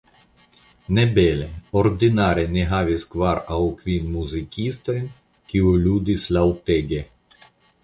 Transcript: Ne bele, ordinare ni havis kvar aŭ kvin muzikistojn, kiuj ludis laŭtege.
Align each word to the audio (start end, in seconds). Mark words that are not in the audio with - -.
Ne 0.97 1.03
bele, 1.17 1.49
ordinare 1.81 2.45
ni 2.55 2.63
havis 2.71 3.05
kvar 3.13 3.43
aŭ 3.57 3.61
kvin 3.83 4.09
muzikistojn, 4.15 5.07
kiuj 5.53 5.77
ludis 5.87 6.27
laŭtege. 6.39 7.07